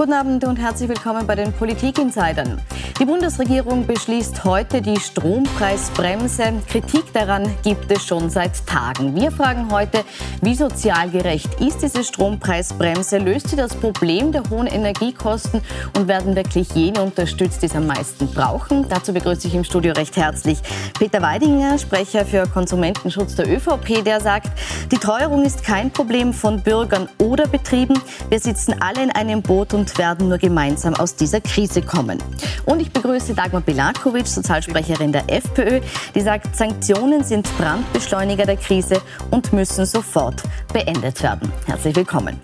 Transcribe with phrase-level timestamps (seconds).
[0.00, 2.58] Guten Abend und herzlich willkommen bei den Politik-Insidern.
[2.98, 6.54] Die Bundesregierung beschließt heute die Strompreisbremse.
[6.66, 9.14] Kritik daran gibt es schon seit Tagen.
[9.14, 10.04] Wir fragen heute,
[10.40, 13.18] wie sozial gerecht ist diese Strompreisbremse?
[13.18, 15.60] Löst sie das Problem der hohen Energiekosten
[15.96, 18.86] und werden wirklich jene unterstützt, die es am meisten brauchen?
[18.88, 20.60] Dazu begrüße ich im Studio recht herzlich
[20.98, 24.48] Peter Weidinger, Sprecher für Konsumentenschutz der ÖVP, der sagt,
[24.92, 27.98] die Teuerung ist kein Problem von Bürgern oder Betrieben.
[28.30, 32.18] Wir sitzen alle in einem Boot und werden nur gemeinsam aus dieser Krise kommen.
[32.66, 35.80] Und ich begrüße Dagmar Bilakovic, Sozialsprecherin der FPÖ,
[36.14, 41.52] die sagt, Sanktionen sind Brandbeschleuniger der Krise und müssen sofort beendet werden.
[41.66, 42.40] Herzlich willkommen.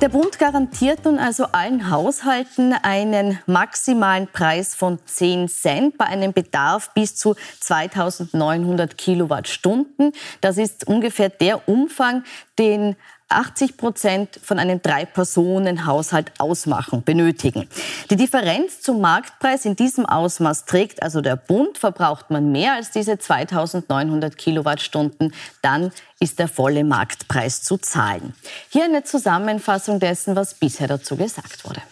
[0.00, 6.32] Der Bund garantiert nun also allen Haushalten einen maximalen Preis von 10 Cent bei einem
[6.32, 10.12] Bedarf bis zu 2900 Kilowattstunden.
[10.40, 12.22] Das ist ungefähr der Umfang,
[12.60, 12.94] den
[13.28, 17.68] 80 Prozent von einem Drei-Personen-Haushalt ausmachen, benötigen.
[18.10, 21.76] Die Differenz zum Marktpreis in diesem Ausmaß trägt also der Bund.
[21.76, 28.34] Verbraucht man mehr als diese 2900 Kilowattstunden, dann ist der volle Marktpreis zu zahlen.
[28.70, 31.82] Hier eine Zusammenfassung dessen, was bisher dazu gesagt wurde.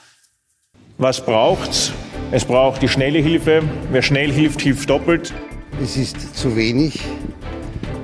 [0.99, 1.93] Was braucht's?
[2.31, 3.63] Es braucht die schnelle Hilfe.
[3.91, 5.35] Wer schnell hilft, hilft doppelt.
[5.83, 7.01] Es ist zu wenig,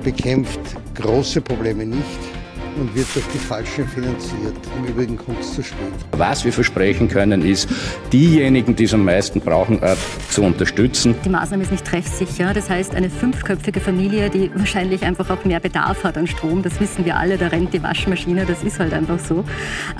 [0.03, 0.59] bekämpft
[0.93, 2.42] große Probleme nicht
[2.77, 4.55] und wird durch die Falschen finanziert.
[4.77, 5.93] Im Übrigen kommt es zu spät.
[6.11, 7.69] Was wir versprechen können, ist,
[8.11, 9.95] diejenigen, die es am meisten brauchen, äh,
[10.29, 11.15] zu unterstützen.
[11.25, 12.53] Die Maßnahme ist nicht treffsicher.
[12.53, 16.79] Das heißt, eine fünfköpfige Familie, die wahrscheinlich einfach auch mehr Bedarf hat an Strom, das
[16.79, 19.45] wissen wir alle, da rennt die Waschmaschine, das ist halt einfach so,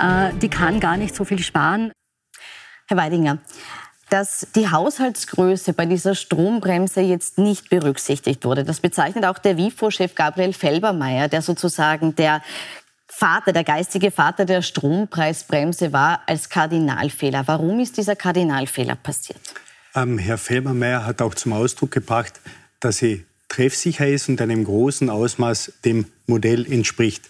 [0.00, 1.92] äh, die kann gar nicht so viel sparen.
[2.86, 3.38] Herr Weidinger,
[4.10, 8.64] dass die Haushaltsgröße bei dieser Strombremse jetzt nicht berücksichtigt wurde.
[8.64, 12.42] Das bezeichnet auch der WIFO-Chef Gabriel Felbermeier, der sozusagen der
[13.06, 17.44] Vater, der geistige Vater der Strompreisbremse war, als Kardinalfehler.
[17.46, 19.38] Warum ist dieser Kardinalfehler passiert?
[19.94, 22.40] Ähm, Herr Felbermeier hat auch zum Ausdruck gebracht,
[22.80, 27.28] dass sie treffsicher ist und einem großen Ausmaß dem Modell entspricht.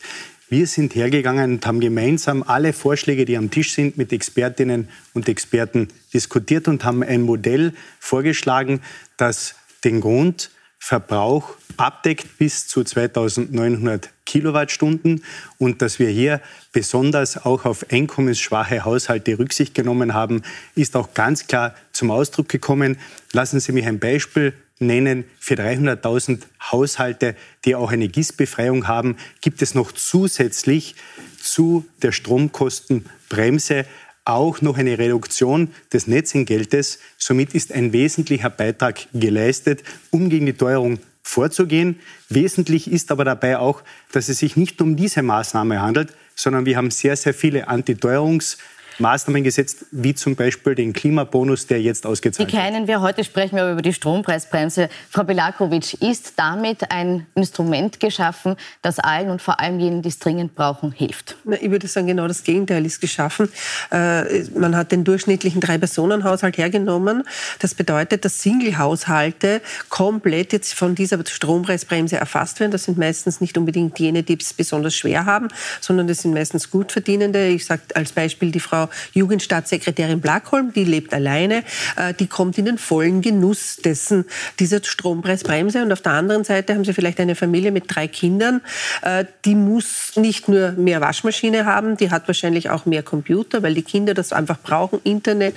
[0.56, 5.28] Wir sind hergegangen und haben gemeinsam alle Vorschläge, die am Tisch sind, mit Expertinnen und
[5.28, 8.78] Experten diskutiert und haben ein Modell vorgeschlagen,
[9.16, 15.24] das den Grundverbrauch abdeckt bis zu 2900 Kilowattstunden
[15.58, 16.40] und dass wir hier
[16.72, 20.42] besonders auch auf einkommensschwache Haushalte Rücksicht genommen haben,
[20.74, 22.98] ist auch ganz klar zum Ausdruck gekommen.
[23.32, 26.40] Lassen Sie mich ein Beispiel nennen, für 300.000
[26.72, 30.96] Haushalte, die auch eine Gießbefreiung haben, gibt es noch zusätzlich
[31.40, 33.86] zu der Stromkostenbremse
[34.24, 36.98] auch noch eine Reduktion des Netzentgeltes.
[37.18, 41.98] Somit ist ein wesentlicher Beitrag geleistet, um gegen die Teuerung vorzugehen.
[42.28, 46.76] Wesentlich ist aber dabei auch, dass es sich nicht um diese Maßnahme handelt, sondern wir
[46.76, 48.58] haben sehr, sehr viele Antiteuerungs-
[48.98, 52.52] Maßnahmen gesetzt, wie zum Beispiel den Klimabonus, der jetzt ausgezahlt wird.
[52.52, 53.00] Die kennen wir.
[53.00, 54.88] Heute sprechen wir über die Strompreisbremse.
[55.10, 60.18] Frau Belakovic, ist damit ein Instrument geschaffen, das allen und vor allem jenen, die es
[60.18, 61.36] dringend brauchen, hilft?
[61.44, 63.48] Na, ich würde sagen, genau das Gegenteil ist geschaffen.
[63.90, 67.24] Äh, man hat den durchschnittlichen Drei-Personen-Haushalt hergenommen.
[67.58, 72.72] Das bedeutet, dass Single-Haushalte komplett jetzt von dieser Strompreisbremse erfasst werden.
[72.72, 75.48] Das sind meistens nicht unbedingt jene, die es besonders schwer haben,
[75.80, 77.48] sondern das sind meistens Gutverdienende.
[77.48, 81.64] Ich sage als Beispiel die Frau Jugendstaatssekretärin Blackholm, die lebt alleine,
[81.96, 84.24] äh, die kommt in den vollen Genuss dessen,
[84.58, 85.82] dieser Strompreisbremse.
[85.82, 88.60] Und auf der anderen Seite haben Sie vielleicht eine Familie mit drei Kindern,
[89.02, 93.74] äh, die muss nicht nur mehr Waschmaschine haben, die hat wahrscheinlich auch mehr Computer, weil
[93.74, 95.54] die Kinder das einfach brauchen, Internet,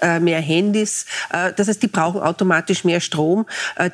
[0.00, 1.06] äh, mehr Handys.
[1.56, 3.46] Das heißt, die brauchen automatisch mehr Strom.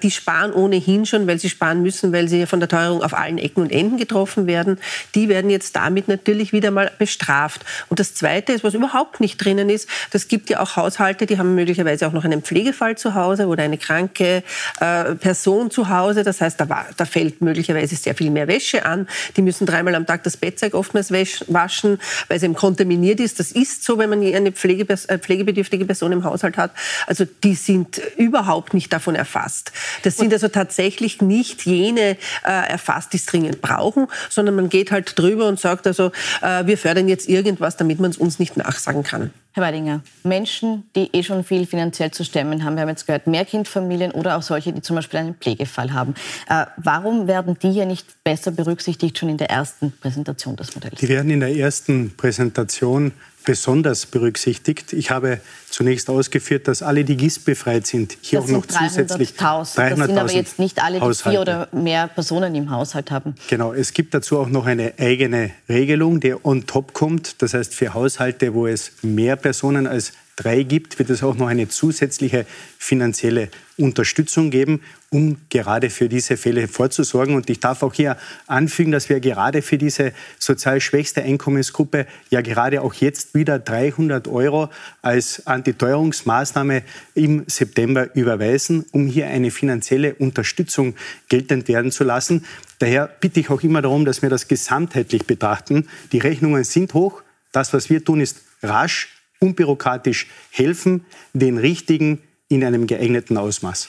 [0.03, 3.39] Die sparen ohnehin schon, weil sie sparen müssen, weil sie von der Teuerung auf allen
[3.39, 4.79] Ecken und Enden getroffen werden.
[5.15, 7.65] Die werden jetzt damit natürlich wieder mal bestraft.
[7.89, 9.89] Und das Zweite ist, was überhaupt nicht drinnen ist.
[10.11, 13.63] Das gibt ja auch Haushalte, die haben möglicherweise auch noch einen Pflegefall zu Hause oder
[13.63, 14.43] eine kranke
[14.81, 16.23] äh, Person zu Hause.
[16.23, 19.09] Das heißt, da, da, fällt möglicherweise sehr viel mehr Wäsche an.
[19.37, 23.41] Die müssen dreimal am Tag das Bettzeug oftmals waschen, weil es eben kontaminiert ist.
[23.41, 26.73] Das ist so, wenn man eine Pflege, äh, pflegebedürftige Person im Haushalt hat.
[27.07, 29.73] Also die sind überhaupt nicht davon erfasst.
[30.03, 34.91] Das sind also tatsächlich nicht jene äh, erfasst, die es dringend brauchen, sondern man geht
[34.91, 36.13] halt drüber und sagt also,
[36.43, 39.31] äh, wir fördern jetzt irgendwas, damit man es uns nicht nachsagen kann.
[39.53, 43.27] Herr Weidinger, Menschen, die eh schon viel finanziell zu stemmen haben, wir haben jetzt gehört,
[43.27, 46.15] Mehrkindfamilien oder auch solche, die zum Beispiel einen Pflegefall haben.
[46.49, 51.01] Äh, warum werden die hier nicht besser berücksichtigt schon in der ersten Präsentation des Modells?
[51.01, 53.13] Die werden in der ersten Präsentation
[53.47, 54.93] besonders berücksichtigt.
[54.93, 55.41] Ich habe
[55.71, 59.75] zunächst ausgeführt, dass alle, die GIS befreit sind, hier das auch noch zusätzlich 300.000.
[59.77, 63.35] 300 das sind aber jetzt nicht alle, die vier oder mehr Personen im Haushalt haben.
[63.49, 67.41] Genau, es gibt dazu auch noch eine eigene Regelung, die on top kommt.
[67.41, 71.49] Das heißt, für Haushalte, wo es mehr Personen als drei gibt, wird es auch noch
[71.49, 72.47] eine zusätzliche
[72.79, 73.49] finanzielle
[73.79, 77.35] Unterstützung geben, um gerade für diese Fälle vorzusorgen.
[77.35, 78.17] Und ich darf auch hier
[78.47, 84.29] anfügen, dass wir gerade für diese sozial schwächste Einkommensgruppe ja gerade auch jetzt wieder 300
[84.29, 84.69] Euro
[85.03, 86.83] als Antiteuerungsmaßnahme
[87.15, 90.95] im September überweisen, um hier eine finanzielle Unterstützung
[91.29, 92.45] geltend werden zu lassen.
[92.79, 95.89] Daher bitte ich auch immer darum, dass wir das gesamtheitlich betrachten.
[96.13, 97.23] Die Rechnungen sind hoch.
[97.53, 103.89] Das, was wir tun, ist rasch unbürokratisch helfen, den Richtigen in einem geeigneten Ausmaß.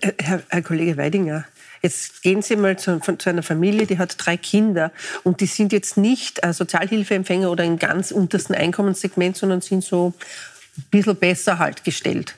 [0.00, 1.44] Äh, Herr, Herr Kollege Weidinger,
[1.82, 4.92] Jetzt gehen Sie mal zu, zu, einer Familie, die hat drei Kinder
[5.22, 10.12] und die sind jetzt nicht äh, Sozialhilfeempfänger oder im ganz untersten Einkommenssegment, sondern sind so
[10.76, 12.34] ein bisschen besser halt gestellt.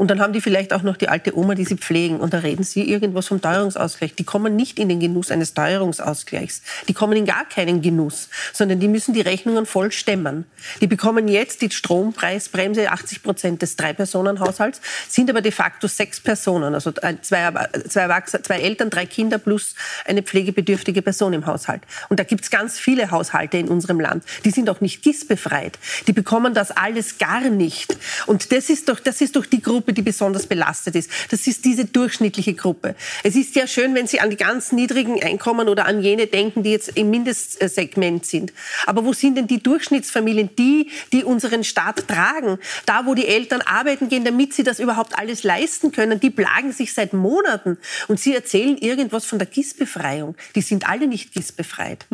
[0.00, 2.20] Und dann haben die vielleicht auch noch die alte Oma, die sie pflegen.
[2.20, 4.14] Und da reden sie irgendwas vom Teuerungsausgleich.
[4.14, 6.62] Die kommen nicht in den Genuss eines Teuerungsausgleichs.
[6.88, 10.46] Die kommen in gar keinen Genuss, sondern die müssen die Rechnungen voll stemmen.
[10.80, 16.72] Die bekommen jetzt die Strompreisbremse, 80 Prozent des Drei-Personen-Haushalts, sind aber de facto sechs Personen.
[16.72, 17.52] Also zwei,
[17.86, 19.74] zwei, zwei Eltern, drei Kinder plus
[20.06, 21.82] eine pflegebedürftige Person im Haushalt.
[22.08, 24.24] Und da gibt es ganz viele Haushalte in unserem Land.
[24.46, 25.78] Die sind auch nicht GIS-befreit.
[26.06, 27.98] Die bekommen das alles gar nicht.
[28.26, 31.10] Und das ist doch, das ist doch die Gruppe, Gruppe, die besonders belastet ist.
[31.30, 32.94] Das ist diese durchschnittliche Gruppe.
[33.22, 36.62] Es ist ja schön, wenn Sie an die ganz niedrigen Einkommen oder an jene denken,
[36.62, 38.52] die jetzt im Mindestsegment sind.
[38.86, 42.58] Aber wo sind denn die Durchschnittsfamilien, die, die unseren Staat tragen?
[42.86, 46.72] Da, wo die Eltern arbeiten gehen, damit sie das überhaupt alles leisten können, die plagen
[46.72, 47.78] sich seit Monaten.
[48.08, 50.36] Und Sie erzählen irgendwas von der GIS-Befreiung.
[50.54, 52.06] Die sind alle nicht GIS-befreit.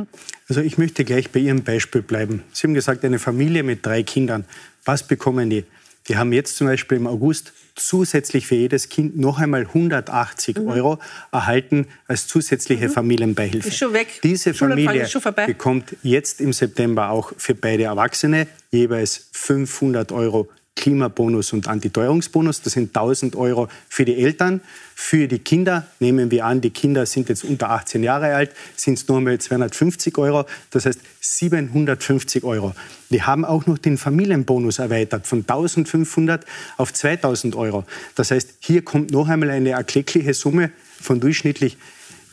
[0.49, 2.43] Also ich möchte gleich bei Ihrem Beispiel bleiben.
[2.53, 4.45] Sie haben gesagt, eine Familie mit drei Kindern.
[4.85, 5.65] Was bekommen die?
[6.09, 10.69] Die haben jetzt zum Beispiel im August zusätzlich für jedes Kind noch einmal 180 mhm.
[10.69, 10.99] Euro
[11.31, 12.93] erhalten als zusätzliche mhm.
[12.93, 13.69] Familienbeihilfe.
[13.69, 14.21] Ist schon weg.
[14.23, 15.07] Diese Familie
[15.47, 22.63] bekommt jetzt im September auch für beide Erwachsene jeweils 500 Euro Klimabonus und Antiteuerungsbonus.
[22.63, 24.61] Das sind 1000 Euro für die Eltern.
[24.95, 28.95] Für die Kinder nehmen wir an, die Kinder sind jetzt unter 18 Jahre alt, sind
[28.95, 30.45] es nur mal 250 Euro.
[30.71, 32.75] Das heißt 750 Euro.
[33.11, 36.45] Wir haben auch noch den Familienbonus erweitert von 1500
[36.77, 37.85] auf 2000 Euro.
[38.15, 40.71] Das heißt, hier kommt noch einmal eine erkleckliche Summe
[41.01, 41.77] von durchschnittlich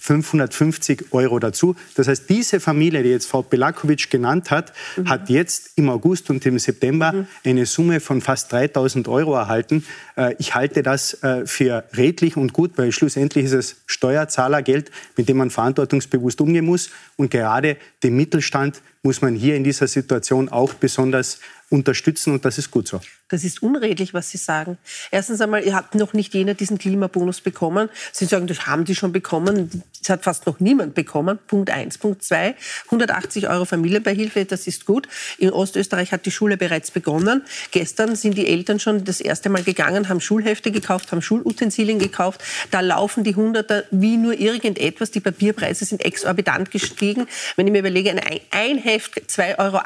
[0.04, 1.78] 550 Euro dazu.
[1.96, 5.08] Das heißt, diese Familie, die jetzt Frau Belakovic genannt hat, mhm.
[5.08, 7.28] hat jetzt im August und im September mhm.
[7.46, 9.86] eine Summe von fast 3000 Euro erhalten.
[10.18, 15.30] Äh, ich halte das äh, für redlich und gut, weil schlussendlich ist es Steuerzahlergeld, mit
[15.30, 16.90] dem man verantwortungsbewusst umgehen muss.
[17.16, 21.40] Und gerade dem Mittelstand muss man hier in dieser Situation auch besonders
[21.70, 23.02] unterstützen und das ist gut so.
[23.30, 24.78] Das ist unredlich, was Sie sagen.
[25.12, 27.90] Erstens einmal, ihr habt noch nicht jener diesen Klimabonus bekommen.
[28.12, 29.84] Sie sagen, das haben Sie schon bekommen.
[30.04, 31.40] Das hat fast noch niemand bekommen.
[31.48, 31.98] Punkt eins.
[31.98, 32.56] Punkt zwei,
[32.86, 35.08] 180 Euro Familienbeihilfe, das ist gut.
[35.38, 37.44] In Ostösterreich hat die Schule bereits begonnen.
[37.72, 42.44] Gestern sind die Eltern schon das erste Mal gegangen, haben Schulhefte gekauft, haben Schulutensilien gekauft.
[42.70, 45.12] Da laufen die Hunderter wie nur irgendetwas.
[45.12, 47.28] Die Papierpreise sind exorbitant gestiegen.
[47.56, 48.14] Wenn ich mir überlege,
[48.52, 49.80] ein Heft 2,80 Euro,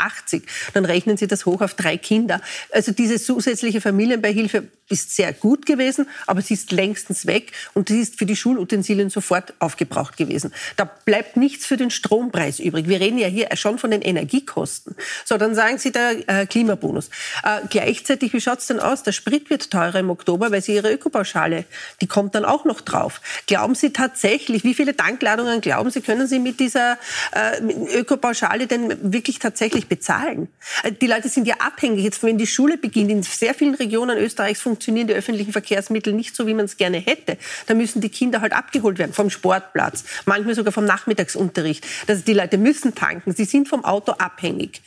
[0.73, 2.41] dann rechnen Sie das hoch auf drei Kinder.
[2.71, 8.01] Also diese zusätzliche Familienbeihilfe ist sehr gut gewesen, aber sie ist längstens weg und sie
[8.01, 10.53] ist für die Schulutensilien sofort aufgebraucht gewesen.
[10.75, 12.87] Da bleibt nichts für den Strompreis übrig.
[12.87, 14.95] Wir reden ja hier schon von den Energiekosten.
[15.25, 17.09] So, dann sagen Sie der äh, Klimabonus.
[17.43, 19.03] Äh, gleichzeitig, wie schaut es denn aus?
[19.03, 21.65] Der Sprit wird teurer im Oktober, weil Sie Ihre Ökopauschale,
[22.01, 23.21] die kommt dann auch noch drauf.
[23.45, 26.97] Glauben Sie tatsächlich, wie viele Tankladungen glauben Sie, können Sie mit dieser
[27.33, 27.61] äh,
[27.97, 30.47] Ökopauschale denn wirklich tatsächlich bezahlen?
[30.83, 32.03] Äh, die Leute sind ja abhängig.
[32.03, 36.35] Jetzt, wenn die Schule beginnt, in sehr vielen Regionen Österreichs funktionieren die öffentlichen Verkehrsmittel nicht
[36.35, 37.37] so, wie man es gerne hätte.
[37.65, 41.83] Da müssen die Kinder halt abgeholt werden vom Sportplatz, manchmal sogar vom Nachmittagsunterricht.
[42.07, 44.81] Also die Leute müssen tanken, sie sind vom Auto abhängig.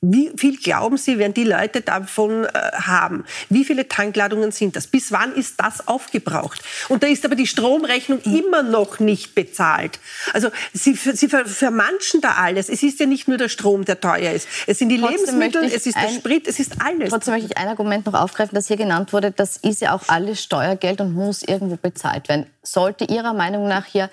[0.00, 3.24] Wie viel glauben Sie, werden die Leute davon äh, haben?
[3.48, 4.86] Wie viele Tankladungen sind das?
[4.86, 6.62] Bis wann ist das aufgebraucht?
[6.88, 8.36] Und da ist aber die Stromrechnung mhm.
[8.36, 9.98] immer noch nicht bezahlt.
[10.32, 12.68] Also Sie, Sie vermanschen da alles.
[12.68, 14.46] Es ist ja nicht nur der Strom, der teuer ist.
[14.68, 17.10] Es sind die trotzdem Lebensmittel, es ist der Sprit, es ist alles.
[17.10, 19.32] Trotzdem möchte ich ein Argument noch aufgreifen, das hier genannt wurde.
[19.32, 22.46] Das ist ja auch alles Steuergeld und muss irgendwo bezahlt werden.
[22.62, 24.10] Sollte Ihrer Meinung nach hier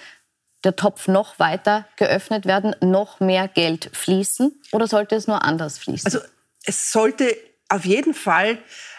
[0.65, 5.77] der Topf noch weiter geöffnet werden, noch mehr Geld fließen oder sollte es nur anders
[5.77, 6.05] fließen?
[6.05, 6.19] Also
[6.65, 7.37] es sollte
[7.69, 8.57] auf jeden Fall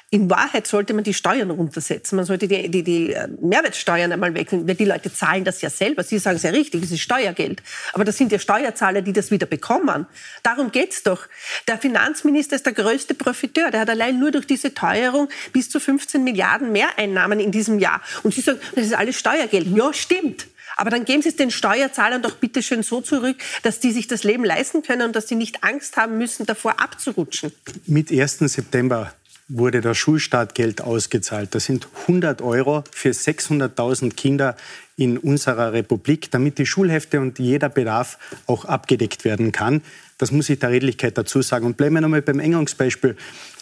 [0.08, 2.14] In Wahrheit sollte man die Steuern runtersetzen.
[2.14, 5.68] Man sollte die, die, die äh, Mehrwertsteuern einmal wechseln, weil die Leute zahlen das ja
[5.68, 6.04] selber.
[6.04, 7.60] Sie sagen es ja richtig, es ist Steuergeld.
[7.92, 10.06] Aber das sind ja Steuerzahler, die das wieder bekommen.
[10.44, 11.26] Darum geht's doch.
[11.66, 13.72] Der Finanzminister ist der größte Profiteur.
[13.72, 18.00] Der hat allein nur durch diese Teuerung bis zu 15 Milliarden Mehreinnahmen in diesem Jahr.
[18.22, 19.66] Und Sie sagen, das ist alles Steuergeld.
[19.76, 20.46] Ja, stimmt.
[20.76, 24.06] Aber dann geben Sie es den Steuerzahlern doch bitte schön so zurück, dass die sich
[24.06, 27.52] das Leben leisten können und dass sie nicht Angst haben müssen, davor abzurutschen.
[27.86, 28.38] Mit 1.
[28.38, 29.12] September
[29.48, 31.54] wurde das Schulstartgeld ausgezahlt.
[31.54, 34.56] Das sind 100 Euro für 600.000 Kinder
[34.96, 39.82] in unserer Republik, damit die Schulhefte und jeder Bedarf auch abgedeckt werden kann.
[40.18, 41.66] Das muss ich der Redlichkeit dazu sagen.
[41.66, 43.16] Und bleiben wir nochmal beim Engungsbeispiel.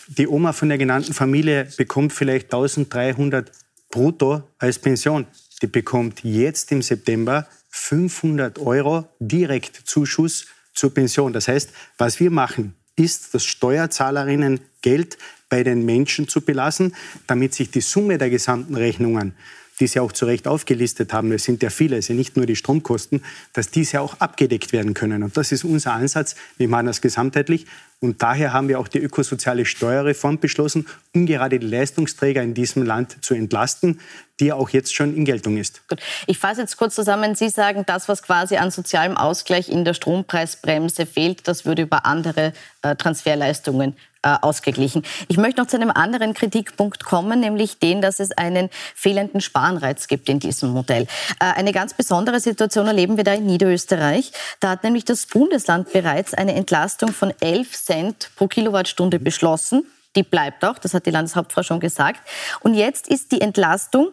[0.09, 3.50] Die Oma von der genannten Familie bekommt vielleicht 1300
[3.90, 5.26] brutto als Pension.
[5.64, 10.44] Die bekommt jetzt im September 500 Euro direkt Zuschuss
[10.75, 11.33] zur Pension.
[11.33, 15.16] Das heißt, was wir machen, ist, das Steuerzahlerinnen Geld
[15.49, 16.94] bei den Menschen zu belassen,
[17.26, 19.33] damit sich die Summe der gesamten Rechnungen
[19.80, 22.47] die Sie auch zu Recht aufgelistet haben, es sind ja viele, es sind nicht nur
[22.47, 25.23] die Stromkosten, dass diese auch abgedeckt werden können.
[25.23, 26.37] Und das ist unser Ansatz.
[26.56, 27.66] Wir machen das gesamtheitlich.
[28.05, 32.83] Und daher haben wir auch die ökosoziale Steuerreform beschlossen, um gerade die Leistungsträger in diesem
[32.83, 33.99] Land zu entlasten,
[34.41, 35.89] die auch jetzt schon in Geltung ist.
[35.89, 36.01] Gut.
[36.27, 37.35] Ich fasse jetzt kurz zusammen.
[37.35, 42.05] Sie sagen, das, was quasi an sozialem Ausgleich in der Strompreisbremse fehlt, das würde über
[42.05, 45.02] andere äh, Transferleistungen äh, ausgeglichen.
[45.28, 50.09] Ich möchte noch zu einem anderen Kritikpunkt kommen, nämlich den, dass es einen fehlenden Sparanreiz
[50.09, 51.02] gibt in diesem Modell.
[51.40, 54.33] Äh, eine ganz besondere Situation erleben wir da in Niederösterreich.
[54.61, 59.87] Da hat nämlich das Bundesland bereits eine Entlastung von 11 Cent pro Kilowattstunde beschlossen.
[60.16, 62.21] Die bleibt auch, das hat die Landeshauptfrau schon gesagt.
[62.61, 64.12] Und jetzt ist die Entlastung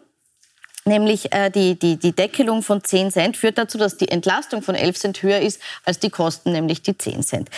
[0.83, 4.73] Nämlich äh, die, die, die Deckelung von 10 Cent führt dazu, dass die Entlastung von
[4.73, 7.49] 11 Cent höher ist als die Kosten, nämlich die 10 Cent.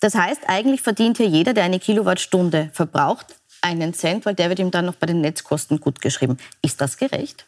[0.00, 4.58] Das heißt, eigentlich verdient hier jeder, der eine Kilowattstunde verbraucht, einen Cent, weil der wird
[4.58, 6.36] ihm dann noch bei den Netzkosten gut geschrieben.
[6.62, 7.46] Ist das gerecht?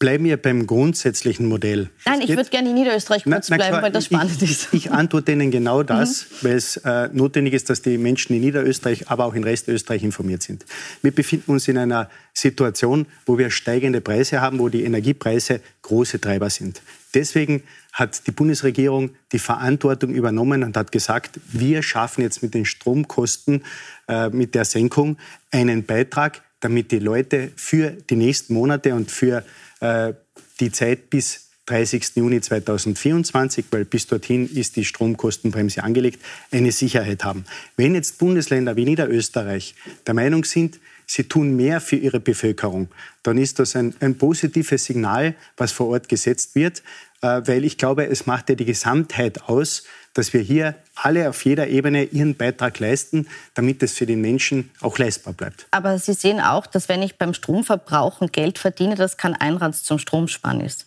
[0.00, 1.90] Bleiben wir beim grundsätzlichen Modell.
[2.06, 4.50] Nein, ich würde gerne in Niederösterreich kurz na, na bleiben, klar, weil das spannend ich,
[4.50, 4.68] ist.
[4.72, 6.46] Ich antworte Ihnen genau das, mhm.
[6.46, 10.42] weil es äh, notwendig ist, dass die Menschen in Niederösterreich, aber auch in Restösterreich informiert
[10.42, 10.64] sind.
[11.02, 16.18] Wir befinden uns in einer Situation, wo wir steigende Preise haben, wo die Energiepreise große
[16.18, 16.80] Treiber sind.
[17.14, 17.62] Deswegen
[17.92, 23.64] hat die Bundesregierung die Verantwortung übernommen und hat gesagt, wir schaffen jetzt mit den Stromkosten,
[24.08, 25.16] äh, mit der Senkung
[25.50, 29.44] einen Beitrag, damit die Leute für die nächsten Monate und für
[29.80, 30.12] äh,
[30.60, 32.16] die Zeit bis 30.
[32.16, 37.44] Juni 2024, weil bis dorthin ist die Stromkostenbremse angelegt, eine Sicherheit haben.
[37.76, 39.76] Wenn jetzt Bundesländer wie Niederösterreich
[40.06, 42.88] der Meinung sind, sie tun mehr für ihre Bevölkerung,
[43.24, 46.84] dann ist das ein, ein positives Signal, was vor Ort gesetzt wird,
[47.22, 49.82] äh, weil ich glaube, es macht ja die Gesamtheit aus,
[50.14, 54.70] dass wir hier alle auf jeder Ebene ihren Beitrag leisten, damit es für den Menschen
[54.80, 55.66] auch leistbar bleibt.
[55.72, 59.98] Aber Sie sehen auch, dass wenn ich beim Stromverbrauchen Geld verdiene, das kein Einreiz zum
[59.98, 60.86] Stromsparen ist.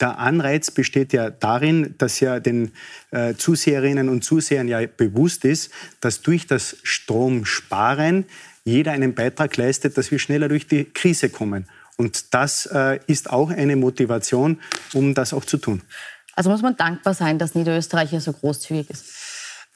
[0.00, 2.72] Der Anreiz besteht ja darin, dass ja den
[3.10, 8.24] äh, Zuseherinnen und Zusehern ja bewusst ist, dass durch das Stromsparen
[8.64, 11.66] jeder einen Beitrag leistet, dass wir schneller durch die Krise kommen.
[11.96, 14.60] Und das äh, ist auch eine Motivation,
[14.92, 15.82] um das auch zu tun.
[16.34, 19.04] Also muss man dankbar sein, dass Niederösterreich hier so großzügig ist.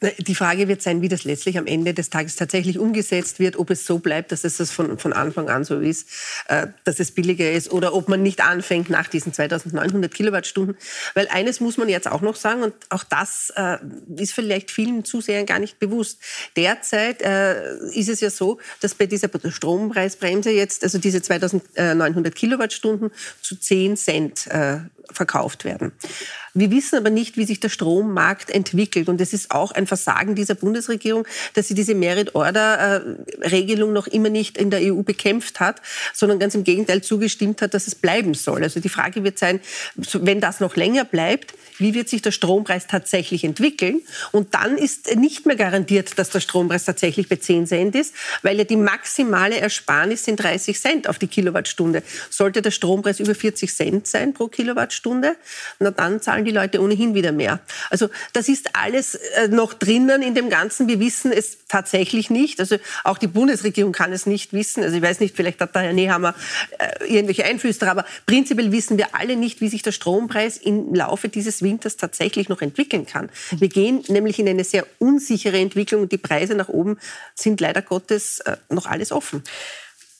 [0.02, 3.70] Die Frage wird sein, wie das letztlich am Ende des Tages tatsächlich umgesetzt wird, ob
[3.70, 6.10] es so bleibt, dass es das von, von Anfang an so ist,
[6.48, 10.76] äh, dass es billiger ist oder ob man nicht anfängt nach diesen 2900 Kilowattstunden.
[11.14, 13.78] Weil eines muss man jetzt auch noch sagen und auch das äh,
[14.18, 16.18] ist vielleicht vielen Zusehern gar nicht bewusst.
[16.56, 23.10] Derzeit äh, ist es ja so, dass bei dieser Strompreisbremse jetzt, also diese 2900 Kilowattstunden
[23.40, 24.80] zu 10 Cent äh,
[25.12, 25.92] verkauft werden.
[26.56, 29.10] Wir wissen aber nicht, wie sich der Strommarkt entwickelt.
[29.10, 34.56] Und es ist auch ein Versagen dieser Bundesregierung, dass sie diese Merit-Order-Regelung noch immer nicht
[34.56, 35.82] in der EU bekämpft hat,
[36.14, 38.62] sondern ganz im Gegenteil zugestimmt hat, dass es bleiben soll.
[38.62, 39.60] Also die Frage wird sein,
[39.96, 44.00] wenn das noch länger bleibt, wie wird sich der Strompreis tatsächlich entwickeln?
[44.32, 48.56] Und dann ist nicht mehr garantiert, dass der Strompreis tatsächlich bei 10 Cent ist, weil
[48.56, 52.02] ja die maximale Ersparnis sind 30 Cent auf die Kilowattstunde.
[52.30, 54.95] Sollte der Strompreis über 40 Cent sein pro Kilowattstunde,
[55.78, 57.60] na dann zahlen die Leute ohnehin wieder mehr.
[57.90, 60.88] Also das ist alles äh, noch drinnen in dem Ganzen.
[60.88, 62.60] Wir wissen es tatsächlich nicht.
[62.60, 64.82] Also auch die Bundesregierung kann es nicht wissen.
[64.82, 66.34] Also ich weiß nicht, vielleicht hat da Herr Nehammer
[66.78, 71.28] äh, irgendwelche Einflüster, aber prinzipiell wissen wir alle nicht, wie sich der Strompreis im Laufe
[71.28, 73.30] dieses Winters tatsächlich noch entwickeln kann.
[73.50, 76.98] Wir gehen nämlich in eine sehr unsichere Entwicklung und die Preise nach oben
[77.34, 79.42] sind leider Gottes äh, noch alles offen.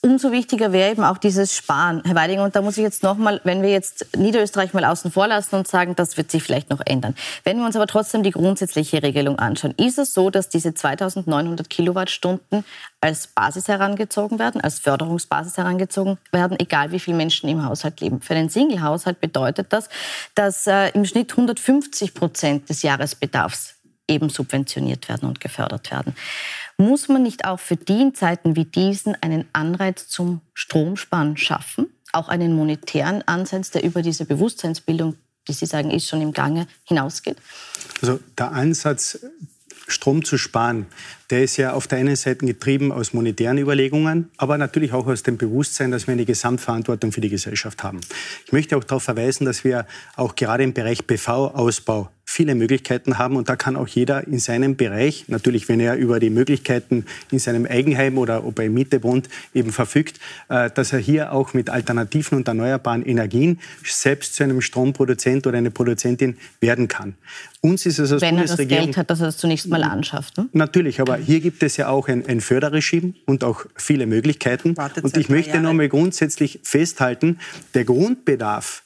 [0.03, 2.45] Umso wichtiger wäre eben auch dieses Sparen, Herr Weidinger.
[2.45, 5.69] Und da muss ich jetzt nochmal, wenn wir jetzt Niederösterreich mal außen vor lassen und
[5.69, 7.15] sagen, das wird sich vielleicht noch ändern.
[7.45, 11.69] Wenn wir uns aber trotzdem die grundsätzliche Regelung anschauen, ist es so, dass diese 2900
[11.69, 12.65] Kilowattstunden
[13.00, 18.21] als Basis herangezogen werden, als Förderungsbasis herangezogen werden, egal wie viele Menschen im Haushalt leben.
[18.21, 19.88] Für einen Single-Haushalt bedeutet das,
[20.35, 23.75] dass äh, im Schnitt 150 Prozent des Jahresbedarfs
[24.09, 26.15] eben subventioniert werden und gefördert werden.
[26.79, 31.87] Muss man nicht auch für die in Zeiten wie diesen einen Anreiz zum Stromsparen schaffen?
[32.13, 35.17] Auch einen monetären Ansatz, der über diese Bewusstseinsbildung,
[35.49, 37.37] die Sie sagen, ist schon im Gange, hinausgeht?
[38.01, 39.19] Also der Ansatz,
[39.89, 40.87] Strom zu sparen,
[41.31, 45.23] der ist ja auf der einen Seite getrieben aus monetären Überlegungen, aber natürlich auch aus
[45.23, 48.01] dem Bewusstsein, dass wir eine Gesamtverantwortung für die Gesellschaft haben.
[48.45, 49.87] Ich möchte auch darauf verweisen, dass wir
[50.17, 54.76] auch gerade im Bereich PV-Ausbau viele Möglichkeiten haben und da kann auch jeder in seinem
[54.76, 59.02] Bereich, natürlich wenn er über die Möglichkeiten in seinem Eigenheim oder ob er in Miete
[59.04, 60.18] wohnt, eben verfügt,
[60.49, 65.56] äh, dass er hier auch mit alternativen und erneuerbaren Energien selbst zu einem Stromproduzent oder
[65.56, 67.14] eine Produzentin werden kann.
[67.61, 68.71] Uns ist es als wenn Bundesregierung...
[68.71, 70.37] Wenn er das Geld hat, dass er das zunächst mal anschafft.
[70.37, 70.49] Ne?
[70.52, 74.76] Natürlich, aber hier gibt es ja auch ein, ein Förderregime und auch viele Möglichkeiten.
[74.76, 77.38] Wartet und ich möchte noch mal grundsätzlich festhalten,
[77.75, 78.83] der Grundbedarf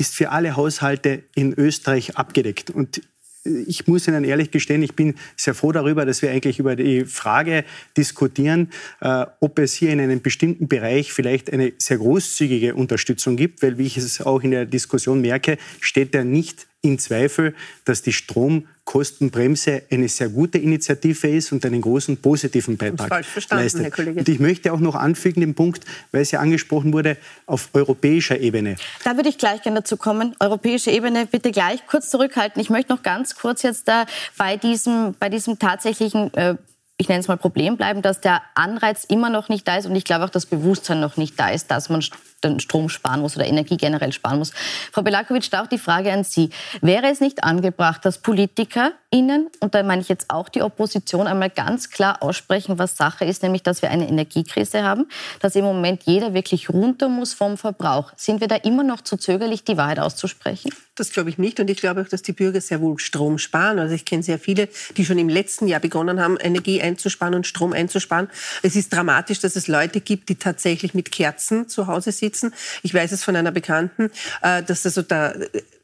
[0.00, 2.70] ist für alle Haushalte in Österreich abgedeckt.
[2.70, 3.02] Und
[3.44, 7.04] ich muss Ihnen ehrlich gestehen, ich bin sehr froh darüber, dass wir eigentlich über die
[7.04, 7.64] Frage
[7.96, 13.62] diskutieren, äh, ob es hier in einem bestimmten Bereich vielleicht eine sehr großzügige Unterstützung gibt,
[13.62, 18.02] weil wie ich es auch in der Diskussion merke, steht er nicht in Zweifel, dass
[18.02, 23.82] die Stromkostenbremse eine sehr gute Initiative ist und einen großen positiven Beitrag leistet.
[23.82, 24.20] Herr Kollege.
[24.20, 28.40] Und ich möchte auch noch anfügen den Punkt, weil es ja angesprochen wurde, auf europäischer
[28.40, 28.76] Ebene.
[29.04, 30.34] Da würde ich gleich gerne dazu kommen.
[30.40, 32.60] Europäische Ebene, bitte gleich kurz zurückhalten.
[32.62, 34.06] Ich möchte noch ganz kurz jetzt da
[34.38, 36.56] bei diesem, bei diesem tatsächlichen äh,
[36.96, 39.96] ich nenne es mal Problem bleiben, dass der Anreiz immer noch nicht da ist und
[39.96, 42.04] ich glaube auch das Bewusstsein noch nicht da ist, dass man
[42.44, 44.52] den Strom sparen muss oder Energie generell sparen muss.
[44.92, 46.50] Frau Belakovic, da auch die Frage an Sie.
[46.80, 51.50] Wäre es nicht angebracht, dass PolitikerInnen, und da meine ich jetzt auch die Opposition, einmal
[51.50, 55.06] ganz klar aussprechen, was Sache ist, nämlich, dass wir eine Energiekrise haben,
[55.40, 58.12] dass im Moment jeder wirklich runter muss vom Verbrauch.
[58.16, 60.70] Sind wir da immer noch zu zögerlich, die Wahrheit auszusprechen?
[60.96, 61.60] Das glaube ich nicht.
[61.60, 63.78] Und ich glaube auch, dass die Bürger sehr wohl Strom sparen.
[63.78, 67.46] Also ich kenne sehr viele, die schon im letzten Jahr begonnen haben, Energie einzusparen und
[67.46, 68.28] Strom einzusparen.
[68.62, 72.54] Es ist dramatisch, dass es Leute gibt, die tatsächlich mit Kerzen zu Hause sitzen sitzen.
[72.82, 74.10] Ich weiß es von einer Bekannten,
[74.42, 75.34] äh, dass also da,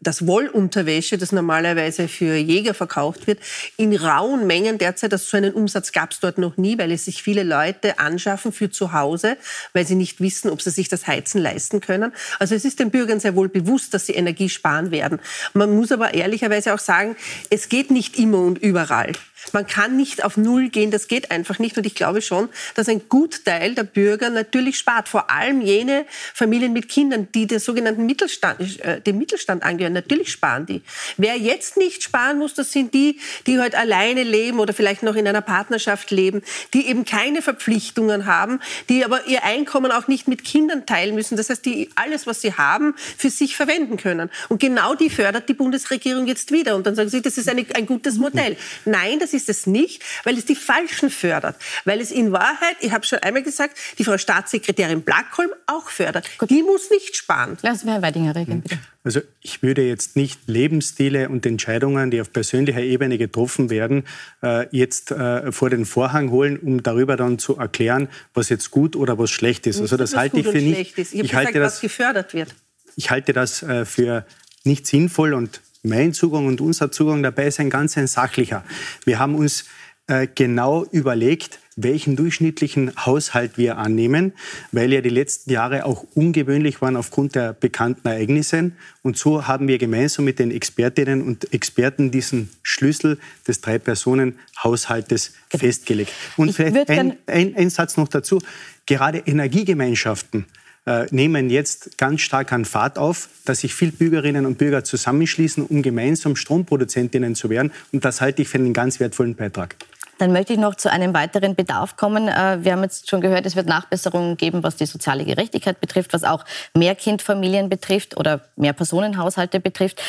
[0.01, 3.41] das Wollunterwäsche, das normalerweise für Jäger verkauft wird,
[3.77, 7.07] in rauen Mengen derzeit, also so einen Umsatz gab es dort noch nie, weil es
[7.07, 9.37] sich viele Leute anschaffen für zu Hause,
[9.73, 12.13] weil sie nicht wissen, ob sie sich das Heizen leisten können.
[12.39, 15.19] Also es ist den Bürgern sehr wohl bewusst, dass sie Energie sparen werden.
[15.55, 17.17] Man muss aber ehrlicherweise auch sagen,
[17.51, 19.13] es geht nicht immer und überall.
[19.53, 21.77] Man kann nicht auf Null gehen, das geht einfach nicht.
[21.77, 25.09] Und ich glaube schon, dass ein Gutteil der Bürger natürlich spart.
[25.09, 29.93] Vor allem jene Familien mit Kindern, die der sogenannten Mittelstand, äh, dem Mittelstand angehören.
[29.93, 30.83] Natürlich sparen die.
[31.17, 35.17] Wer jetzt nicht sparen muss, das sind die, die halt alleine leben oder vielleicht noch
[35.17, 36.43] in einer Partnerschaft leben,
[36.75, 41.37] die eben keine Verpflichtungen haben, die aber ihr Einkommen auch nicht mit Kindern teilen müssen.
[41.37, 44.31] Das heißt, die alles, was sie haben, für sich verwenden können.
[44.49, 46.75] Und genau die fördert die Bundesregierung jetzt wieder.
[46.75, 48.57] Und dann sagen sie, das ist eine, ein gutes Modell.
[48.85, 51.57] Nein, das ist es nicht, weil es die Falschen fördert.
[51.85, 56.29] Weil es in Wahrheit, ich habe schon einmal gesagt, die Frau Staatssekretärin Blackholm auch fördert.
[56.39, 56.49] Gut.
[56.49, 57.59] Die muss nicht sparen.
[57.63, 58.79] Lassen wir Herr Weidinger regeln, bitte.
[59.03, 64.05] Also ich würde jetzt nicht Lebensstile und Entscheidungen, die auf persönlicher Ebene getroffen werden,
[64.43, 68.97] äh, jetzt äh, vor den Vorhang holen, um darüber dann zu erklären, was jetzt gut
[68.97, 69.81] oder was schlecht ist.
[69.81, 70.99] Also das halte ich für nicht.
[70.99, 72.55] Ich, ich halte das, was gefördert wird.
[72.97, 74.25] Ich halte das äh, für
[74.65, 78.65] nicht sinnvoll und mein Zugang und unser Zugang dabei ist ein ganz ein sachlicher.
[79.05, 79.65] Wir haben uns
[80.09, 84.33] äh, genau überlegt, welchen durchschnittlichen Haushalt wir annehmen,
[84.73, 88.73] weil ja die letzten Jahre auch ungewöhnlich waren aufgrund der bekannten Ereignisse.
[89.03, 96.13] Und so haben wir gemeinsam mit den Expertinnen und Experten diesen Schlüssel des Drei-Personen-Haushaltes festgelegt.
[96.39, 98.41] Und ich vielleicht ein, ein, ein Satz noch dazu.
[98.87, 100.47] Gerade Energiegemeinschaften
[100.87, 105.67] äh, nehmen jetzt ganz stark an Fahrt auf, dass sich viele Bürgerinnen und Bürger zusammenschließen,
[105.67, 107.73] um gemeinsam Stromproduzentinnen zu werden.
[107.93, 109.77] Und das halte ich für einen ganz wertvollen Beitrag.
[110.19, 112.29] Dann möchte ich noch zu einem weiteren Bedarf kommen.
[112.29, 116.13] Äh, wir haben jetzt schon gehört, es wird Nachbesserungen geben, was die soziale Gerechtigkeit betrifft,
[116.13, 116.45] was auch
[116.75, 120.01] Mehrkindfamilien betrifft oder Mehrpersonenhaushalte betrifft.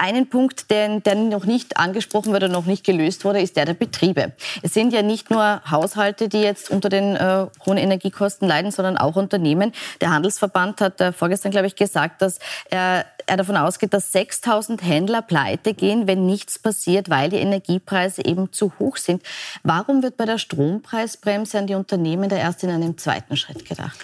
[0.00, 3.74] Einen Punkt, den, der noch nicht angesprochen wurde, noch nicht gelöst wurde, ist der der
[3.74, 4.32] Betriebe.
[4.62, 8.96] Es sind ja nicht nur Haushalte, die jetzt unter den äh, hohen Energiekosten leiden, sondern
[8.96, 9.72] auch Unternehmen.
[10.00, 12.38] Der Handelsverband hat äh, vorgestern, glaube ich, gesagt, dass
[12.70, 18.24] er, er davon ausgeht, dass 6000 Händler pleite gehen, wenn nichts passiert, weil die Energiepreise
[18.24, 19.22] eben zu hoch sind.
[19.64, 23.98] Warum wird bei der Strompreisbremse an die Unternehmen da erst in einem zweiten Schritt gedacht?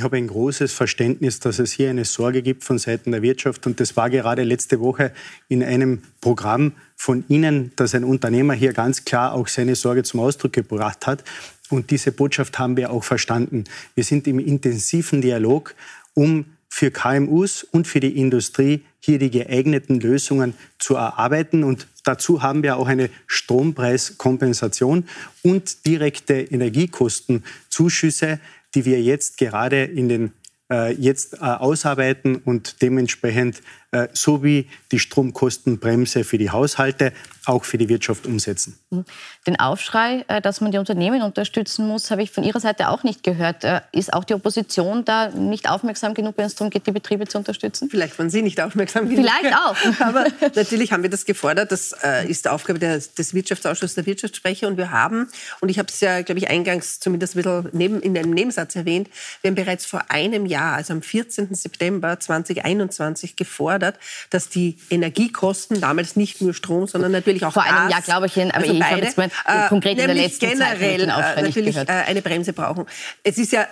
[0.00, 3.66] Ich habe ein großes Verständnis, dass es hier eine Sorge gibt von Seiten der Wirtschaft.
[3.66, 5.12] Und das war gerade letzte Woche
[5.48, 10.20] in einem Programm von Ihnen, dass ein Unternehmer hier ganz klar auch seine Sorge zum
[10.20, 11.22] Ausdruck gebracht hat.
[11.68, 13.64] Und diese Botschaft haben wir auch verstanden.
[13.94, 15.74] Wir sind im intensiven Dialog,
[16.14, 21.62] um für KMUs und für die Industrie hier die geeigneten Lösungen zu erarbeiten.
[21.62, 25.06] Und dazu haben wir auch eine Strompreiskompensation
[25.42, 28.40] und direkte Energiekostenzuschüsse,
[28.74, 30.32] die wir jetzt gerade in den
[30.70, 37.12] äh, jetzt äh, ausarbeiten und dementsprechend äh, sowie die Stromkostenbremse für die Haushalte
[37.46, 38.78] auch für die Wirtschaft umsetzen.
[38.90, 39.04] Mhm.
[39.48, 43.02] Den Aufschrei, äh, dass man die Unternehmen unterstützen muss, habe ich von Ihrer Seite auch
[43.02, 43.64] nicht gehört.
[43.64, 47.26] Äh, ist auch die Opposition da nicht aufmerksam genug, wenn es darum geht, die Betriebe
[47.26, 47.90] zu unterstützen?
[47.90, 49.24] Vielleicht waren Sie nicht aufmerksam genug.
[49.24, 49.76] Vielleicht auch.
[50.06, 51.72] Aber natürlich haben wir das gefordert.
[51.72, 51.92] Das
[52.28, 54.68] ist die Aufgabe des Wirtschaftsausschusses der Wirtschaftssprecher.
[54.68, 55.28] Und wir haben,
[55.60, 58.76] und ich habe es ja, glaube ich, eingangs zumindest ein bisschen neben, in einem Nebensatz
[58.76, 59.08] erwähnt,
[59.42, 61.54] wir haben bereits vor einem Jahr, also am 14.
[61.54, 63.79] September 2021, gefordert,
[64.30, 68.26] dass die Energiekosten, damals nicht nur Strom, sondern natürlich auch Vor Gas, einem Jahr, glaube
[68.26, 71.42] ich, aber also ich habe jetzt gemeint, äh, konkret in der letzten generell Zeit äh,
[71.42, 72.86] natürlich äh, eine Bremse brauchen.
[73.22, 73.66] Es ist ja,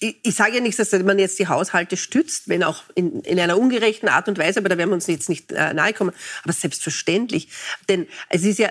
[0.00, 3.38] ich, ich sage ja nicht, dass man jetzt die Haushalte stützt, wenn auch in, in
[3.38, 6.12] einer ungerechten Art und Weise, aber da werden wir uns jetzt nicht äh, nahe kommen,
[6.42, 7.48] aber selbstverständlich.
[7.88, 8.70] Denn es ist ja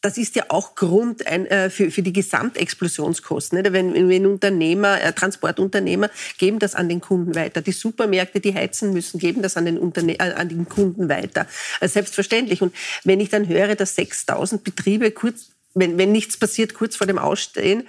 [0.00, 3.60] das ist ja auch Grund ein, äh, für, für die Gesamtexplosionskosten.
[3.60, 3.72] Nicht?
[3.72, 7.62] Wenn, wenn Unternehmer, äh, Transportunternehmer geben das an den Kunden weiter.
[7.62, 11.46] Die Supermärkte, die heizen müssen, geben das an den, Unterne äh, an den Kunden weiter.
[11.80, 12.62] Also selbstverständlich.
[12.62, 17.06] Und wenn ich dann höre, dass 6000 Betriebe kurz wenn, wenn nichts passiert, kurz vor
[17.06, 17.86] dem Ausstehen,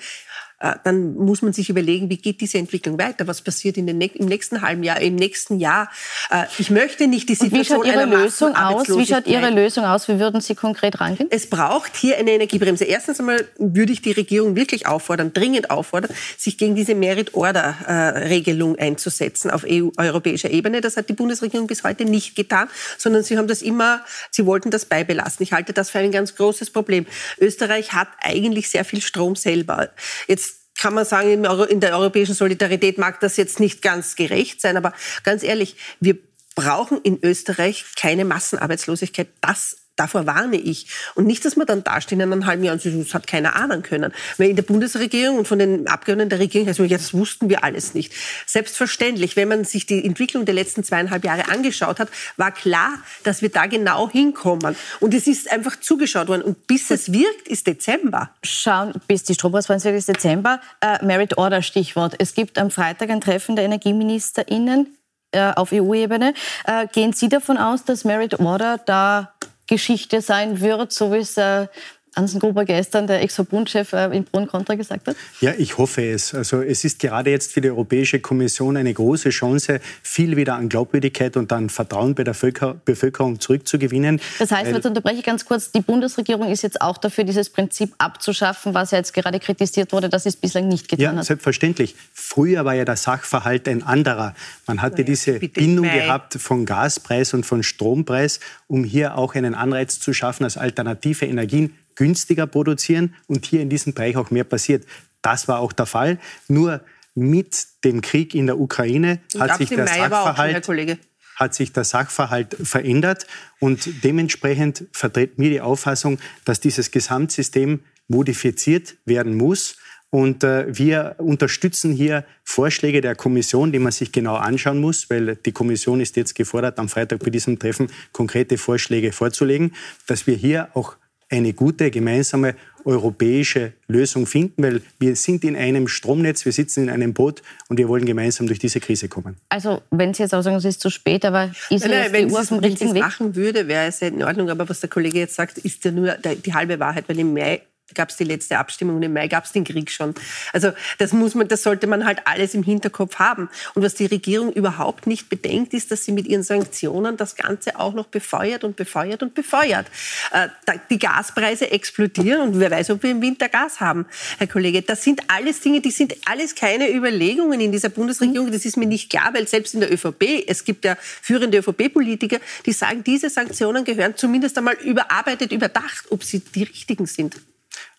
[0.83, 3.27] dann muss man sich überlegen, wie geht diese Entwicklung weiter?
[3.27, 5.89] Was passiert in den, im nächsten halben Jahr, im nächsten Jahr?
[6.29, 8.89] Äh, ich möchte nicht die Situation Und wie schaut Ihre Lösung aus?
[8.89, 10.07] Wie schaut Ihre Lösung aus?
[10.09, 11.29] Wie würden Sie konkret rangehen?
[11.31, 12.83] Es braucht hier eine Energiebremse.
[12.83, 19.51] Erstens einmal würde ich die Regierung wirklich auffordern, dringend auffordern, sich gegen diese Merit-Order-Regelung einzusetzen
[19.51, 20.81] auf EU, europäischer Ebene.
[20.81, 22.67] Das hat die Bundesregierung bis heute nicht getan,
[22.97, 25.43] sondern sie haben das immer, sie wollten das beibelassen.
[25.43, 27.05] Ich halte das für ein ganz großes Problem.
[27.39, 29.89] Österreich hat eigentlich sehr viel Strom selber.
[30.27, 30.48] Jetzt
[30.79, 34.93] kann man sagen, in der europäischen Solidarität mag das jetzt nicht ganz gerecht sein, aber
[35.23, 36.17] ganz ehrlich, wir
[36.55, 39.27] brauchen in Österreich keine Massenarbeitslosigkeit.
[39.41, 40.87] Das Davor warne ich.
[41.15, 43.57] Und nicht, dass wir dann dastehen in einem halben Jahr und sagen, das hat keiner
[43.57, 44.13] ahnen können.
[44.37, 47.49] Weil in der Bundesregierung und von den Abgeordneten der Regierung heißt man, ja, das wussten
[47.49, 48.13] wir alles nicht.
[48.45, 52.07] Selbstverständlich, wenn man sich die Entwicklung der letzten zweieinhalb Jahre angeschaut hat,
[52.37, 54.77] war klar, dass wir da genau hinkommen.
[55.01, 56.43] Und es ist einfach zugeschaut worden.
[56.43, 58.29] Und bis es wirkt, ist Dezember.
[58.41, 60.61] Schauen, bis die Strompreisbremse ist Dezember.
[60.79, 62.15] Äh, Merit Order Stichwort.
[62.19, 64.95] Es gibt am Freitag ein Treffen der EnergieministerInnen
[65.31, 66.33] äh, auf EU-Ebene.
[66.65, 69.33] Äh, gehen Sie davon aus, dass Merit Order da
[69.69, 71.67] Geschichte sein wird, so wie es äh,
[72.15, 75.15] Ansengruber gestern, der Ex-Verbundchef äh, in Brunn Contra gesagt hat?
[75.41, 76.33] Ja, ich hoffe es.
[76.33, 80.69] Also es ist gerade jetzt für die Europäische Kommission eine große Chance, viel wieder an
[80.69, 84.19] Glaubwürdigkeit und an Vertrauen bei der Bevölkerung zurückzugewinnen.
[84.39, 87.93] Das heißt, jetzt unterbreche ich ganz kurz, die Bundesregierung ist jetzt auch dafür, dieses Prinzip
[87.97, 91.17] abzuschaffen, was ja jetzt gerade kritisiert wurde, dass es bislang nicht getan ja, hat.
[91.17, 91.95] Ja, selbstverständlich.
[92.13, 94.33] Früher war ja der Sachverhalt ein anderer.
[94.67, 95.99] Man hatte ja, diese Bindung Mai.
[95.99, 101.25] gehabt von Gaspreis und von Strompreis, um hier auch einen Anreiz zu schaffen, als alternative
[101.25, 104.85] Energien günstiger produzieren und hier in diesem Bereich auch mehr passiert.
[105.21, 106.17] Das war auch der Fall.
[106.47, 106.81] Nur
[107.13, 110.97] mit dem Krieg in der Ukraine hat sich, der Sachverhalt, schon,
[111.35, 113.27] hat sich der Sachverhalt verändert
[113.59, 119.75] und dementsprechend vertritt mir die Auffassung, dass dieses Gesamtsystem modifiziert werden muss.
[120.11, 125.35] Und äh, wir unterstützen hier Vorschläge der Kommission, die man sich genau anschauen muss, weil
[125.35, 129.75] die Kommission ist jetzt gefordert, am Freitag bei diesem Treffen konkrete Vorschläge vorzulegen,
[130.07, 130.95] dass wir hier auch
[131.29, 136.89] eine gute gemeinsame europäische Lösung finden, weil wir sind in einem Stromnetz, wir sitzen in
[136.89, 139.37] einem Boot und wir wollen gemeinsam durch diese Krise kommen.
[139.49, 142.35] Also wenn Sie jetzt auch sagen, es ist zu spät, aber ist nein, nein, wenn
[142.35, 143.01] auf dem richtigen Weg?
[143.01, 144.49] machen würde, wäre es ja in Ordnung.
[144.49, 147.61] Aber was der Kollege jetzt sagt, ist ja nur die halbe Wahrheit, weil im Mai
[147.93, 150.13] gab es die letzte Abstimmung und im Mai gab es den Krieg schon.
[150.53, 153.49] Also das muss man, das sollte man halt alles im Hinterkopf haben.
[153.75, 157.79] Und was die Regierung überhaupt nicht bedenkt, ist, dass sie mit ihren Sanktionen das Ganze
[157.79, 159.87] auch noch befeuert und befeuert und befeuert.
[160.31, 160.47] Äh,
[160.89, 164.05] die Gaspreise explodieren und wer weiß, ob wir im Winter Gas haben,
[164.37, 164.81] Herr Kollege.
[164.81, 168.51] Das sind alles Dinge, die sind alles keine Überlegungen in dieser Bundesregierung.
[168.51, 172.39] Das ist mir nicht klar, weil selbst in der ÖVP, es gibt ja führende ÖVP-Politiker,
[172.65, 177.35] die sagen, diese Sanktionen gehören zumindest einmal überarbeitet, überdacht, ob sie die richtigen sind.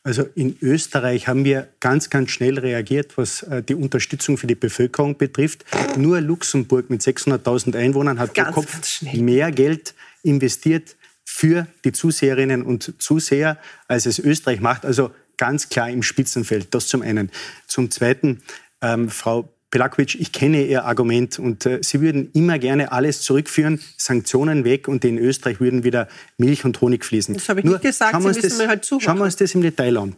[0.03, 4.55] Also in Österreich haben wir ganz, ganz schnell reagiert, was äh, die Unterstützung für die
[4.55, 5.65] Bevölkerung betrifft.
[5.97, 12.63] Nur Luxemburg mit 600.000 Einwohnern hat ganz, pro Kopf mehr Geld investiert für die Zuseherinnen
[12.63, 13.59] und Zuseher,
[13.89, 14.87] als es Österreich macht.
[14.87, 16.75] Also ganz klar im Spitzenfeld.
[16.75, 17.31] Das zum einen.
[17.67, 18.43] Zum Zweiten,
[18.81, 23.81] ähm, Frau Pelakovic, ich kenne Ihr Argument und äh, Sie würden immer gerne alles zurückführen,
[23.97, 27.35] Sanktionen weg und in Österreich würden wieder Milch und Honig fließen.
[27.35, 29.37] Das habe ich Nur, nicht gesagt, schauen wir, uns das, mir halt schauen wir uns
[29.37, 30.17] das im Detail an.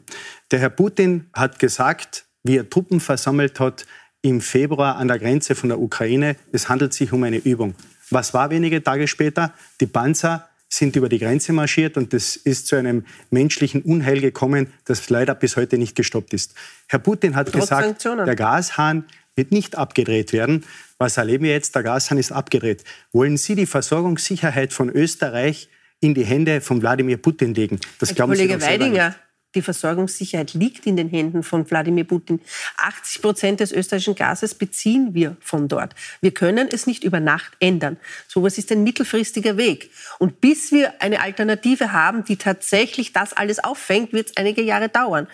[0.50, 3.86] Der Herr Putin hat gesagt, wie er Truppen versammelt hat
[4.22, 7.74] im Februar an der Grenze von der Ukraine, es handelt sich um eine Übung.
[8.10, 9.52] Was war wenige Tage später?
[9.80, 14.72] Die Panzer sind über die Grenze marschiert und es ist zu einem menschlichen Unheil gekommen,
[14.86, 16.54] das leider bis heute nicht gestoppt ist.
[16.86, 18.24] Herr Putin hat Trotz gesagt, Sanktionen.
[18.24, 19.04] der Gashahn
[19.36, 20.64] wird nicht abgedreht werden.
[20.98, 21.74] Was erleben wir jetzt?
[21.74, 22.84] Der Gashahn ist abgedreht.
[23.12, 25.68] Wollen Sie die Versorgungssicherheit von Österreich
[26.00, 27.80] in die Hände von Wladimir Putin legen?
[27.98, 29.14] Das Herr glauben Kollege Sie Weidinger,
[29.54, 32.40] die Versorgungssicherheit liegt in den Händen von Wladimir Putin.
[32.76, 35.94] 80 Prozent des österreichischen Gases beziehen wir von dort.
[36.20, 37.96] Wir können es nicht über Nacht ändern.
[38.28, 39.90] So etwas ist ein mittelfristiger Weg.
[40.18, 44.88] Und bis wir eine Alternative haben, die tatsächlich das alles auffängt, wird es einige Jahre
[44.88, 45.26] dauern.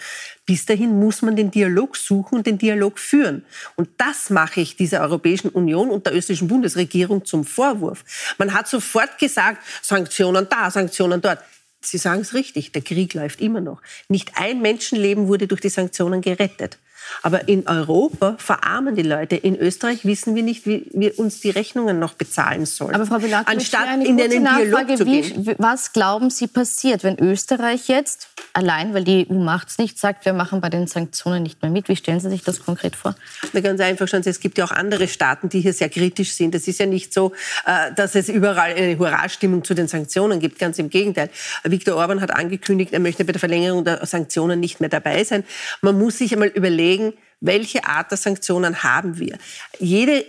[0.49, 3.45] Bis dahin muss man den Dialog suchen und den Dialog führen.
[3.77, 8.03] Und das mache ich dieser Europäischen Union und der österreichischen Bundesregierung zum Vorwurf.
[8.39, 11.41] Man hat sofort gesagt, Sanktionen da, Sanktionen dort.
[11.81, 13.81] Sie sagen es richtig, der Krieg läuft immer noch.
[14.09, 16.79] Nicht ein Menschenleben wurde durch die Sanktionen gerettet.
[17.23, 19.37] Aber in Europa verarmen die Leute.
[19.37, 22.95] In Österreich wissen wir nicht, wie wir uns die Rechnungen noch bezahlen sollen.
[22.95, 25.47] Aber Frau Bilac, Anstatt in den Dialog zu gehen.
[25.47, 29.99] Wie, was glauben Sie passiert, wenn Österreich jetzt allein, weil die EU macht es nicht,
[29.99, 31.89] sagt, wir machen bei den Sanktionen nicht mehr mit?
[31.89, 33.15] Wie stellen Sie sich das konkret vor?
[33.53, 34.23] Na, ganz einfach schon.
[34.25, 36.55] Es gibt ja auch andere Staaten, die hier sehr kritisch sind.
[36.55, 37.33] Es ist ja nicht so,
[37.67, 40.59] äh, dass es überall eine Hurra-Stimmung zu den Sanktionen gibt.
[40.59, 41.31] Ganz im Gegenteil.
[41.65, 45.45] Viktor Orban hat angekündigt, er möchte bei der Verlängerung der Sanktionen nicht mehr dabei sein.
[45.81, 49.39] Man muss sich einmal überlegen, überlegen, welche Art der Sanktionen haben wir.
[49.79, 50.25] Jede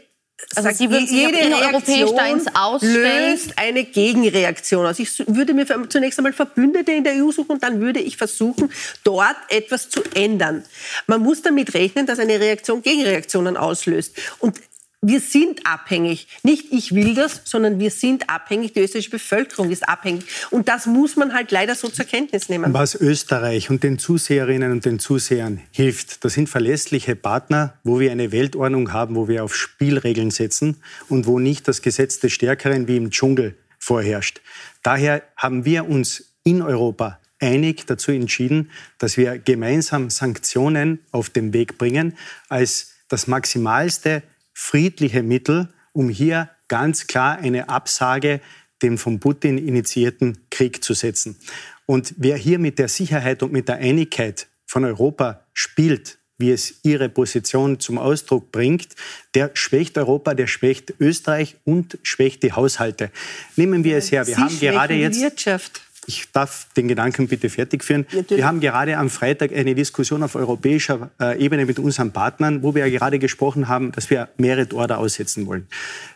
[0.56, 2.42] also Sie würden jede Reaktion
[2.82, 4.98] löst eine Gegenreaktion aus.
[5.00, 8.72] Ich würde mir zunächst einmal Verbündete in der EU suchen und dann würde ich versuchen,
[9.04, 10.64] dort etwas zu ändern.
[11.08, 14.16] Man muss damit rechnen, dass eine Reaktion Gegenreaktionen auslöst.
[14.40, 14.62] Und
[15.02, 16.28] wir sind abhängig.
[16.44, 18.74] Nicht ich will das, sondern wir sind abhängig.
[18.74, 20.26] Die österreichische Bevölkerung ist abhängig.
[20.50, 22.74] Und das muss man halt leider so zur Kenntnis nehmen.
[22.74, 28.12] Was Österreich und den Zuseherinnen und den Zusehern hilft, das sind verlässliche Partner, wo wir
[28.12, 32.90] eine Weltordnung haben, wo wir auf Spielregeln setzen und wo nicht das Gesetz des Stärkeren
[32.90, 34.42] wie im Dschungel vorherrscht.
[34.84, 41.54] Daher haben wir uns in Europa einig dazu entschieden, dass wir gemeinsam Sanktionen auf den
[41.54, 42.18] Weg bringen
[42.50, 44.24] als das maximalste
[44.60, 48.42] friedliche Mittel, um hier ganz klar eine Absage
[48.82, 51.38] dem von Putin initiierten Krieg zu setzen.
[51.86, 56.82] Und wer hier mit der Sicherheit und mit der Einigkeit von Europa spielt, wie es
[56.84, 58.96] ihre Position zum Ausdruck bringt,
[59.34, 63.12] der schwächt Europa, der schwächt Österreich und schwächt die Haushalte.
[63.56, 64.28] Nehmen wir es her.
[64.28, 65.82] Wir Sie haben gerade jetzt Wirtschaft.
[66.10, 68.08] Ich darf den Gedanken bitte fertig führen.
[68.12, 68.38] Natürlich.
[68.38, 72.74] Wir haben gerade am Freitag eine Diskussion auf europäischer äh, Ebene mit unseren Partnern, wo
[72.74, 75.68] wir ja gerade gesprochen haben, dass wir Merit Order aussetzen wollen.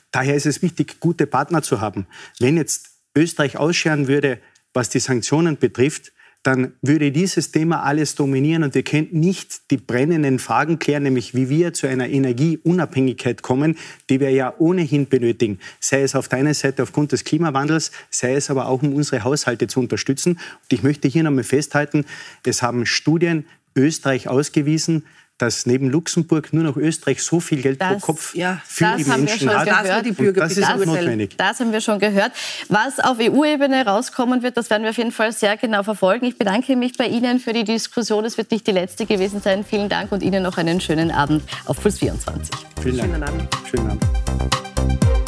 [0.10, 2.08] Daher ist es wichtig, gute Partner zu haben.
[2.40, 4.40] Wenn jetzt Österreich ausscheren würde,
[4.74, 6.12] was die Sanktionen betrifft,
[6.44, 11.34] dann würde dieses Thema alles dominieren und wir könnten nicht die brennenden Fragen klären, nämlich
[11.34, 13.78] wie wir zu einer Energieunabhängigkeit kommen,
[14.10, 15.60] die wir ja ohnehin benötigen.
[15.80, 19.24] Sei es auf der einen Seite aufgrund des Klimawandels, sei es aber auch um unsere
[19.24, 20.34] Haushalte zu unterstützen.
[20.34, 22.06] Und ich möchte hier nochmal festhalten,
[22.46, 25.06] es haben Studien Österreich ausgewiesen,
[25.44, 29.04] dass neben Luxemburg nur noch Österreich so viel Geld das, pro Kopf ja, für die
[29.04, 29.68] Menschen hat.
[29.68, 31.36] Das, die Bürger das ist auch notwendig.
[31.38, 32.32] Das haben wir schon gehört.
[32.70, 36.26] Was auf EU-Ebene rauskommen wird, das werden wir auf jeden Fall sehr genau verfolgen.
[36.28, 38.24] Ich bedanke mich bei Ihnen für die Diskussion.
[38.24, 39.66] Es wird nicht die letzte gewesen sein.
[39.66, 42.50] Vielen Dank und Ihnen noch einen schönen Abend auf Puls 24.
[42.82, 43.12] Vielen Dank.
[43.12, 43.48] Schönen Abend.
[43.70, 45.23] Schönen Abend.